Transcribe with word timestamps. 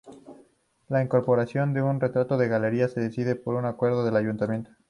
La 0.87 1.03
incorporación 1.03 1.75
de 1.75 1.83
un 1.83 1.99
retrato 2.01 2.33
a 2.33 2.37
la 2.39 2.45
Galería 2.45 2.87
se 2.87 2.99
decide 2.99 3.35
por 3.35 3.63
acuerdo 3.63 4.03
del 4.03 4.15
Ayuntamiento. 4.15 4.71